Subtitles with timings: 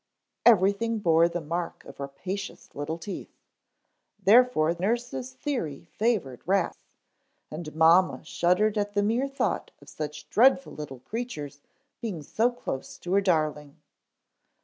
[0.47, 3.37] Everything bore the mark of rapacious little teeth.
[4.17, 6.85] Therefore nurse's theory favored rats,
[7.51, 11.61] and mamma shuddered at the mere thought of such dreadful little creatures
[12.01, 13.79] being so close to her darling.